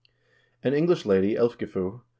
An 0.63 0.73
English 0.73 1.05
lady 1.05 1.35
yElfgifu 1.35 1.93
(N. 1.99 2.01